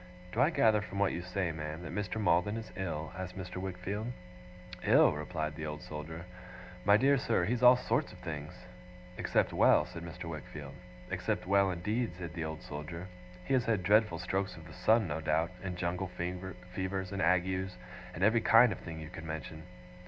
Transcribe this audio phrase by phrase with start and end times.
[0.31, 2.19] 'Do I gather from what you say, ma'am, that Mr.
[2.19, 3.57] Maldon is ill?' asked Mr.
[3.57, 4.07] Wickfield.
[4.83, 6.25] 'Ill!' replied the Old Soldier.
[6.85, 8.65] 'My dear sir, he's all sorts of things.'
[9.19, 10.23] 'Except well?' said Mr.
[10.23, 10.73] Wickfield.
[11.11, 13.09] 'Except well, indeed!' said the Old Soldier.
[13.45, 17.77] 'He has had dreadful strokes of the sun, no doubt, and jungle fevers and agues,
[18.15, 19.61] and every kind of thing you can mention.